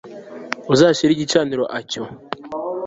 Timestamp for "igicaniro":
1.13-1.63